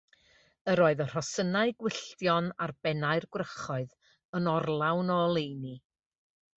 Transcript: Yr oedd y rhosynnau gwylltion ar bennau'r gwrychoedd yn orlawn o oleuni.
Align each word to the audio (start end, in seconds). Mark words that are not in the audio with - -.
Yr 0.71 0.79
oedd 0.85 1.03
y 1.03 1.05
rhosynnau 1.11 1.73
gwylltion 1.83 2.49
ar 2.67 2.75
bennau'r 2.87 3.29
gwrychoedd 3.37 3.95
yn 4.41 4.53
orlawn 4.59 5.17
o 5.19 5.23
oleuni. 5.31 5.81